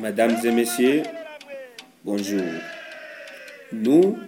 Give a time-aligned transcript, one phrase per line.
[0.00, 1.02] Mesdames et messieurs,
[2.04, 2.42] bonjour.
[3.72, 4.18] Nous,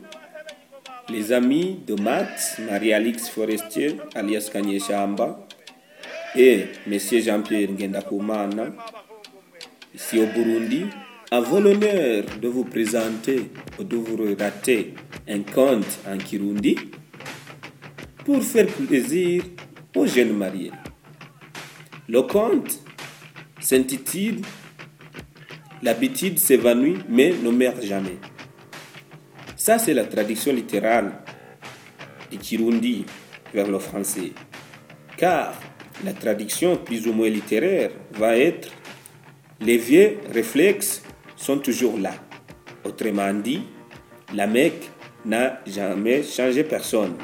[1.11, 5.47] les amis de Max, Marie-Alix Forestier, alias Kanyeshamba,
[6.35, 8.73] et Monsieur Jean-Pierre Ngendakumana,
[9.95, 10.87] ici au Burundi,
[11.31, 14.95] avons l'honneur de vous présenter ou de vous relater
[15.29, 16.77] un conte en Kirundi
[18.25, 19.43] pour faire plaisir
[19.95, 20.73] aux jeunes mariés.
[22.09, 22.81] Le conte
[23.61, 24.41] s'intitule
[25.83, 28.19] L'habitude s'évanouit mais ne meurt jamais.
[29.57, 31.13] Ça, c'est la traduction littérale
[32.31, 33.05] du Kirundi
[33.53, 34.33] vers le français.
[35.17, 35.55] Car
[36.05, 38.69] la traduction plus ou moins littéraire va être
[39.61, 41.03] Les vieux réflexes
[41.37, 42.13] sont toujours là.
[42.85, 43.63] Autrement dit,
[44.33, 44.89] la Mecque
[45.25, 47.17] n'a jamais changé personne.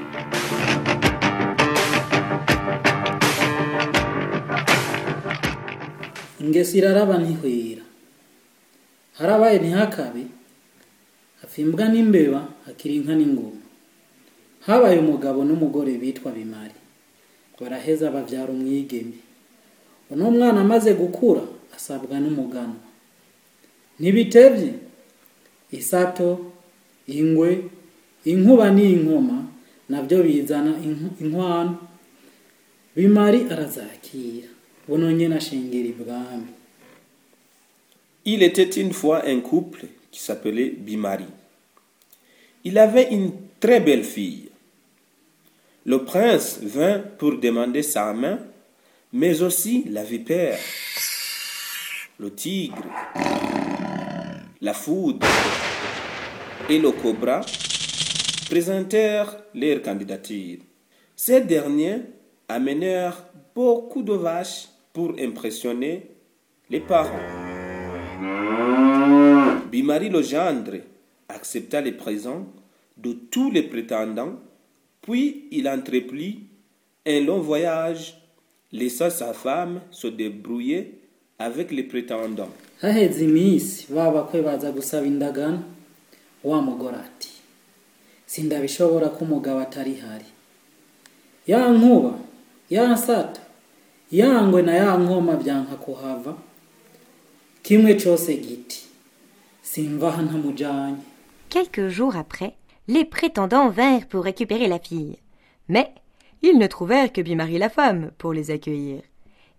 [9.19, 10.23] Harabaye ntihakabe
[11.41, 13.62] hafimbwa n'imbeba hakiri inka n'ingoma.
[14.67, 16.77] Habaye umugabo n'umugore bitwa bimari.
[17.61, 19.19] Baraheza babyara umwigeme.
[20.11, 21.42] Uno mwana amaze gukura
[21.77, 22.81] asabwa n'umuganwa.
[24.01, 24.73] Ntibitebye.
[25.79, 26.29] Isato
[27.07, 27.51] ingwe
[28.25, 29.37] inkuba n'inkoma
[29.89, 30.73] na byo bizana
[31.23, 31.75] inkwano.
[32.97, 34.48] Bimari arazakira
[34.89, 36.51] buno nyine ashengera ibwami.
[38.27, 41.27] Il était une fois un couple qui s'appelait Bimari.
[42.64, 44.48] Il avait une très belle fille.
[45.84, 48.39] Le prince vint pour demander sa main,
[49.12, 50.58] mais aussi la vipère,
[52.19, 52.83] le tigre,
[54.62, 55.27] la foudre
[56.70, 57.42] et le cobra
[58.48, 60.61] présentèrent leur candidature.
[61.14, 61.98] Ces derniers
[62.48, 66.06] amenèrent beaucoup de vaches pour impressionner
[66.70, 67.43] les parents.
[69.70, 70.77] Bimari le gendre
[71.29, 72.47] accepta les présents
[72.97, 74.35] de tous les prétendants,
[75.02, 76.41] puis il entreprit
[77.07, 78.20] un long voyage,
[78.73, 80.95] laissant sa femme se débrouiller
[81.39, 82.51] avec les prétendants.
[82.83, 84.73] haheze iminsi ba bakwe baza
[86.45, 86.63] wa
[88.27, 89.24] sindabishobora ko
[89.70, 89.97] hari
[91.47, 92.19] ya nkuba
[92.70, 93.41] ya nsata
[94.11, 95.77] ya ngwe na ya nkoma byanka
[101.48, 102.57] Quelques jours après,
[102.89, 105.17] les prétendants vinrent pour récupérer la fille.
[105.70, 105.91] Mais
[106.42, 109.01] ils ne trouvèrent que Bimari la femme pour les accueillir.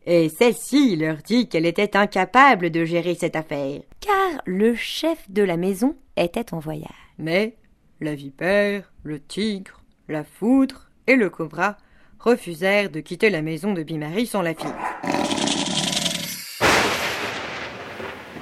[0.06, 5.42] Et celle-ci leur dit qu'elle était incapable de gérer cette affaire, car le chef de
[5.42, 6.92] la maison était en voyage.
[7.18, 7.56] Mais
[8.02, 11.76] la vipère, le tigre, la foudre et le cobra
[12.20, 15.35] refusèrent de quitter la maison de Bimari sans la fille.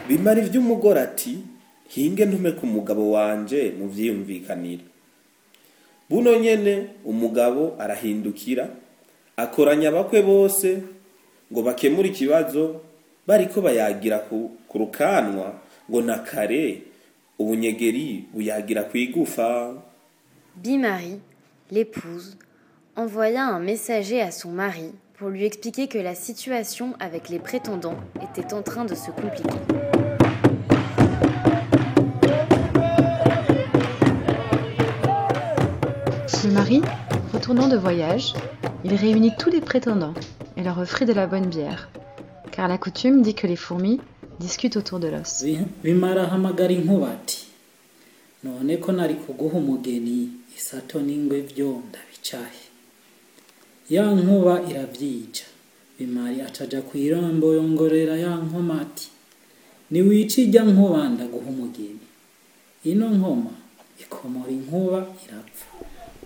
[0.08, 1.38] Bimara iby'umugore ati
[1.94, 4.84] hinge ntume ku mugabo wanje mu byiyumvikanira
[6.10, 6.76] buno nyene
[7.06, 8.66] umugabo arahindukira
[9.38, 10.70] akoranya abakwe bose
[11.52, 12.82] ngo bakemure ikibazo
[13.28, 15.48] bariko bayagira ku, ku rukanwa
[15.90, 16.82] ngo na kare
[17.40, 19.74] ubunyegeri buyagira ku igufa.
[20.56, 21.18] Bimari,
[21.72, 22.38] l'épouse,
[22.96, 24.92] envoya un messager à son mari
[25.24, 29.56] pour lui expliquer que la situation avec les prétendants était en train de se compliquer.
[36.44, 36.82] Le mari,
[37.34, 38.34] retournant de voyage,
[38.84, 40.14] il réunit tous les prétendants
[40.58, 41.90] et leur offrit de la bonne bière,
[42.52, 44.02] car la coutume dit que les fourmis
[44.40, 45.44] discutent autour de l'os.
[45.44, 47.46] Bi- bimara ahamagara inkuba ati
[48.44, 52.63] none ko nari kuguha umugeni isato n'ingwe byo ndabicahe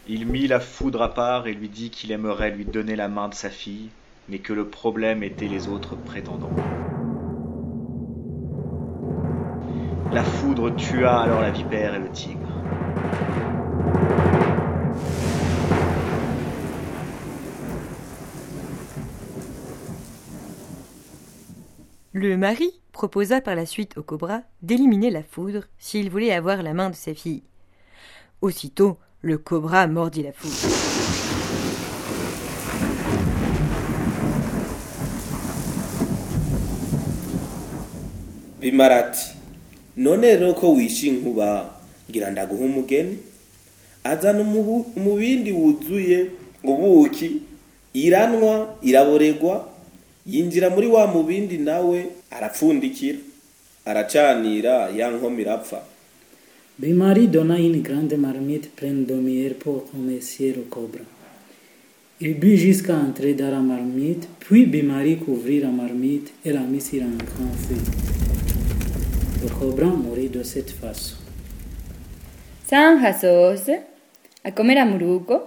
[0.07, 3.28] Il mit la foudre à part et lui dit qu'il aimerait lui donner la main
[3.28, 3.90] de sa fille,
[4.29, 6.55] mais que le problème était les autres prétendants.
[10.14, 12.47] La foudre tua alors la vipère et le tigre.
[22.19, 26.73] Le mari proposa par la suite au cobra d'éliminer la foudre s'il voulait avoir la
[26.73, 27.43] main de sa fille.
[28.41, 30.55] Aussitôt, le cobra mordit la foudre.
[38.59, 39.35] bimara ati
[39.96, 41.70] none rero ko wishe inkuba
[42.09, 43.20] ngira ndaguha umugeni.
[44.03, 46.31] Azana umubindi wuzuye
[46.63, 47.41] ubuki
[50.28, 53.20] yinjira muri wa mubindi nawe arapfundikira
[53.85, 55.82] aracanira ya nkoma irapfa
[56.79, 61.02] Bimari donna une grande marmite pleine d'eau miel pour remercier le cobra.
[62.22, 66.80] Il but jusqu'à entrer dans la marmite, puis Bimari couvrit la marmite et la mit
[66.82, 67.78] sur un grand feu.
[69.41, 71.16] Le cobra mourit de cette façon.
[72.70, 73.80] sanka zose
[74.44, 75.41] akomera mu rugo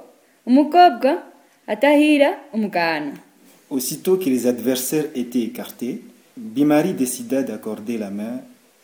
[0.47, 1.23] umukobwa
[1.67, 3.13] atahira umugana
[3.71, 6.03] Aussitôt que les adversaires étaient écartés,
[6.37, 8.41] Bimari décida d'accorder la main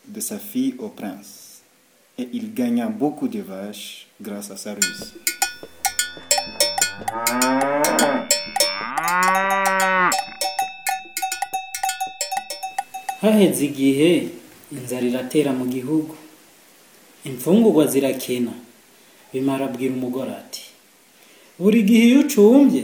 [0.07, 1.61] de sa fille au prince.
[2.17, 5.13] Et il gagna beaucoup de vaches grâce à sa ruse.
[13.21, 14.27] haheze igihe
[14.71, 16.15] inzara iratera mu gihugu
[17.25, 18.53] imfungurwa zirakena
[19.33, 20.63] bimara abwira umugore ati
[21.59, 22.83] buri gihe iyo ucumbye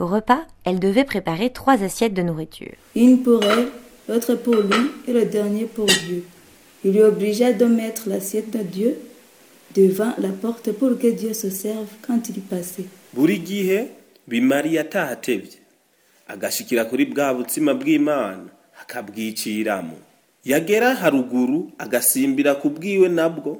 [0.00, 2.72] qu'au repas, elle devait préparer trois assiettes de nourriture.
[2.96, 3.68] Une pour elle,
[4.08, 6.24] l'autre pour lui et le dernier pour Dieu.
[6.82, 8.96] Il lui obligea de mettre l'assiette de Dieu
[9.74, 12.86] devant la porte pour que Dieu se serve quand il passait.
[16.28, 18.46] agashikira kuri bwa butsima bw'imana
[18.80, 19.98] akabwiciramo
[20.44, 23.58] yagera haruguru agasimbira ku bwiwe nabwo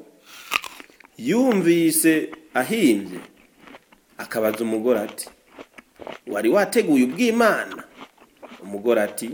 [1.18, 3.18] yumvise ahimbye
[4.18, 5.26] akabaza umugore ati
[6.32, 7.84] wari wateguye ubw'imana
[8.62, 9.30] umugore ati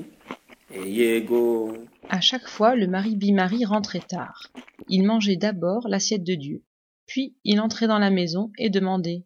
[0.75, 1.73] "E, yego
[2.09, 4.39] À chaque fois, le mari Bimari rentrait tard.
[4.89, 6.63] Il mangeait d'abord l'assiette de Dieu.
[7.07, 9.25] Puis il entrait dans la maison et demandait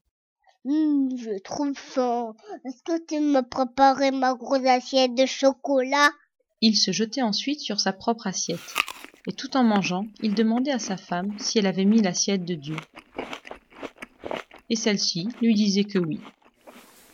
[0.67, 2.35] Hum, je trouve faim.
[2.65, 6.11] Est-ce que tu me préparais ma grosse assiette de chocolat?
[6.61, 8.69] Il se jetait ensuite sur sa propre assiette.
[9.27, 12.55] Et tout en mangeant, il demandait à sa femme si elle avait mis l'assiette de
[12.55, 12.77] Dieu.
[14.69, 16.21] Et celle-ci lui disait que oui.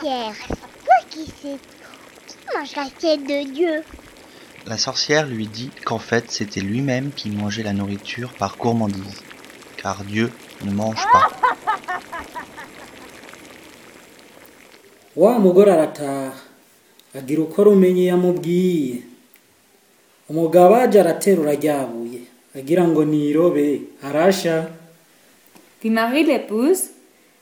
[0.00, 1.58] Sorcière, c'est toi qui sais
[2.26, 3.84] qui mange l'assiette de Dieu?
[4.66, 9.20] La sorcière lui dit qu'en fait c'était lui-même qui mangeait la nourriture par gourmandise,
[9.76, 10.32] car Dieu
[10.64, 11.28] ne mange pas.
[15.16, 16.32] wa mugore arataha
[17.14, 19.02] agira uko rumenyi yamubwiye.
[20.30, 22.20] Umugabo aje araterura ryabuye
[22.56, 24.70] agira ngo nirobe arasha.
[25.80, 26.88] Puis Marie l'épouse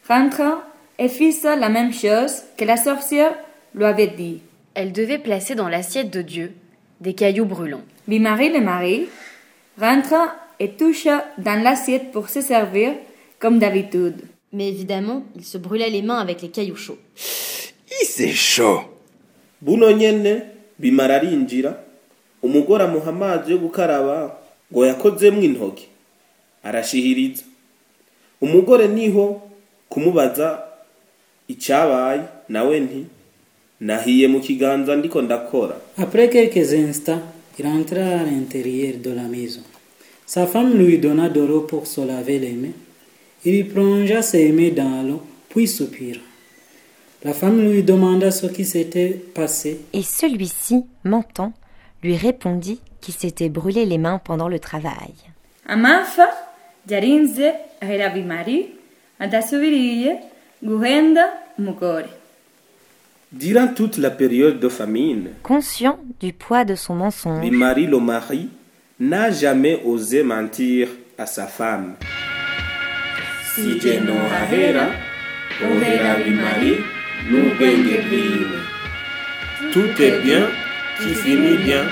[0.08, 0.68] rentra
[0.99, 3.34] et fit ça la même chose que la sorcière
[3.75, 4.41] lui avait dit.
[4.75, 6.53] Elle devait placer dans l'assiette de Dieu
[7.01, 7.84] des cailloux brûlants.
[8.06, 9.06] Puis Marie le mari
[9.81, 12.93] rentra et toucha dans l'assiette pour se servir
[13.39, 14.22] comme d'habitude.
[14.53, 16.99] Mais évidemment, il se brûlait les mains avec les cailloux chauds.
[18.03, 18.81] ise sho
[19.61, 20.43] buno nyene
[20.79, 21.82] bimara arinjira
[22.43, 24.39] umugore amuha amazi yo gukaraba
[24.72, 25.89] ngo yakozemwo intoki
[26.63, 27.44] arashihiriza
[28.41, 29.43] umugore niho
[29.89, 30.68] kumubaza
[31.48, 33.05] icabaye nawe nti
[33.81, 37.22] nahiye mu kiganza ndiko ndakora Après quelques instants,
[37.58, 39.62] il entra à l'intérieur de la maison.
[40.26, 42.76] Sa femme lui donna de l'eau pour se laver les mains.
[43.44, 46.20] Il plongea ses mains dans l'eau, puis soupira.
[47.24, 49.81] La femme lui demanda ce qui s'était passé.
[49.93, 51.52] Et celui-ci, mentant,
[52.02, 55.14] lui répondit qu'il s'était brûlé les mains pendant le travail.
[55.67, 56.28] Amafa
[56.88, 58.67] yarinze ahera Bimari
[59.19, 60.17] adasubiriye
[63.32, 68.48] durant toute la période de famine Conscient du poids de son mensonge, Bimari le mari
[69.00, 71.94] n'a jamais osé mentir à sa femme.
[73.55, 73.88] Si je.
[79.72, 80.46] Tout est bien
[81.00, 81.84] qui finit bien.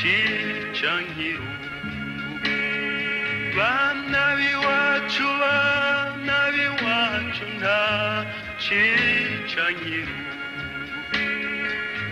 [0.00, 2.46] 실장이 오게
[3.54, 8.24] 밤나비와 주와 나비와 주나
[8.56, 9.84] 실장이
[11.12, 11.18] 오게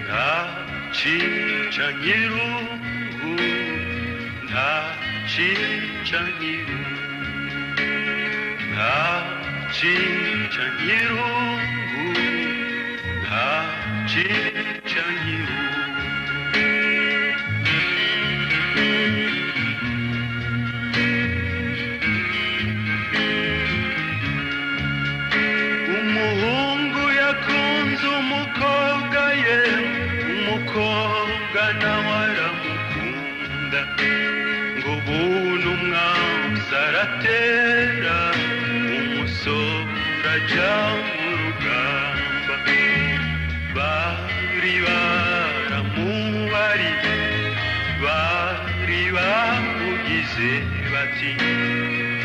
[0.06, 0.12] 나
[0.92, 3.24] 실장이 오고
[4.50, 4.92] 나
[5.26, 7.80] 실장이 오고
[8.76, 8.78] 나
[9.72, 12.12] 실장이 오고
[13.24, 13.32] 나
[14.06, 15.77] 실장이 오고
[40.28, 41.00] murika jauh
[41.32, 42.56] urugamba
[43.76, 47.16] bari baramubariye
[48.02, 50.50] bari bamugize
[50.92, 51.32] bati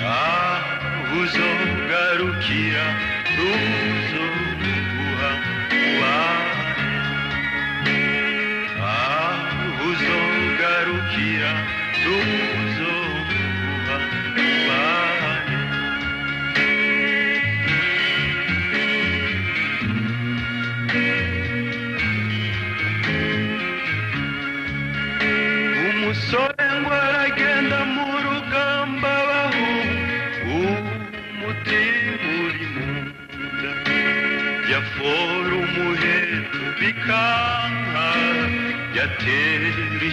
[0.03, 2.85] aho uzogarukira
[3.37, 4.02] ruba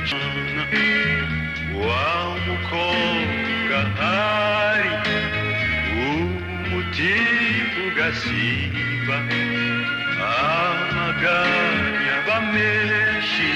[0.00, 0.18] Вечно
[0.72, 0.74] и
[1.74, 4.92] уамуковка ари,
[6.08, 7.16] Умути
[7.86, 9.18] угасива,
[10.48, 13.52] Амаганя вамеши,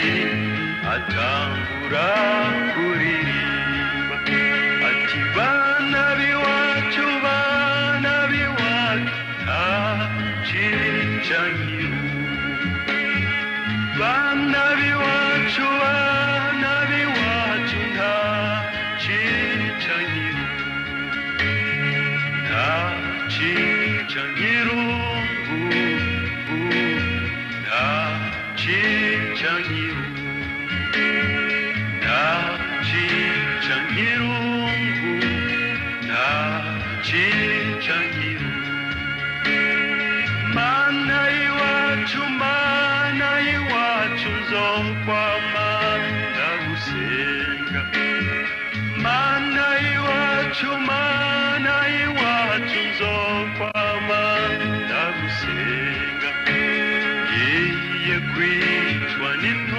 [0.94, 2.12] Атамура
[2.74, 3.43] курили.
[24.14, 24.70] 지창이로.
[25.44, 25.74] 부부
[27.64, 30.03] 나 지창이로.
[58.36, 59.73] Rich one in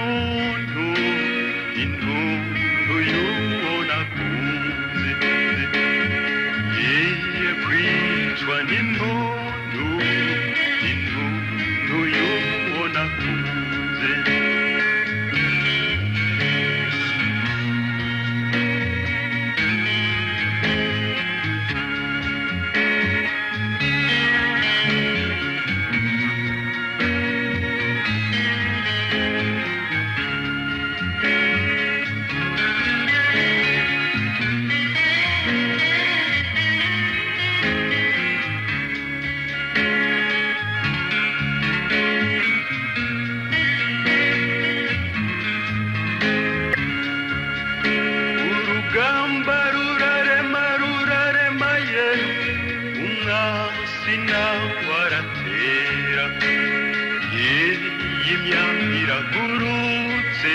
[59.16, 60.54] yagurutse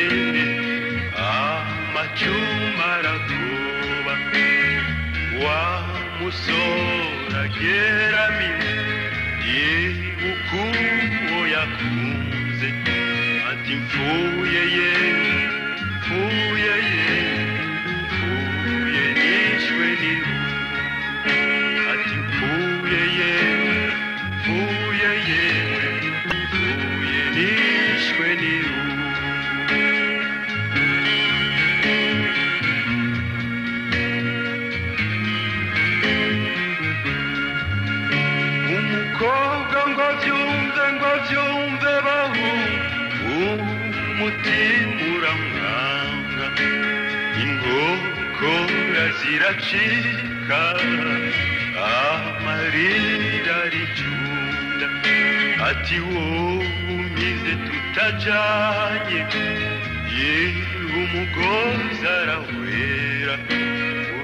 [1.33, 4.13] amacyuma arakuba
[5.43, 5.61] wa
[6.19, 8.49] musora gerami
[9.53, 9.71] ye
[10.31, 12.69] ukuntu yakunze
[13.51, 14.93] ati mfuye ye
[15.97, 16.50] mfuye
[49.31, 50.61] Tira chica,
[51.79, 54.87] amarida richunda,
[55.69, 59.21] e umize tutajanye,
[60.17, 60.35] ye
[60.99, 63.35] umugoza arawera,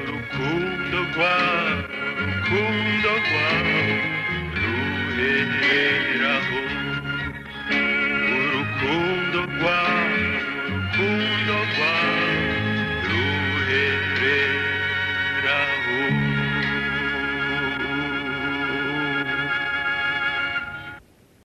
[0.02, 1.74] urukundo rwawe,
[2.20, 3.84] urukundo rwawe,
[4.62, 6.60] ruheraho,
[8.44, 9.97] urucundo rwawe.